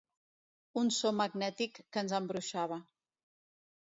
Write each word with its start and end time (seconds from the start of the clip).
Un 0.81 0.87
so 0.99 1.11
magnètic 1.17 1.77
que 1.91 2.03
ens 2.05 2.15
embruixava. 2.21 2.79